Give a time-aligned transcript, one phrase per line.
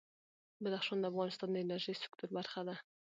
[0.63, 2.75] بدخشان د افغانستان د انرژۍ سکتور برخه ده.